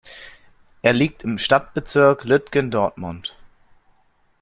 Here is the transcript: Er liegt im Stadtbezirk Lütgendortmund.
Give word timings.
Er 0.81 0.93
liegt 0.93 1.21
im 1.23 1.37
Stadtbezirk 1.37 2.23
Lütgendortmund. 2.23 3.35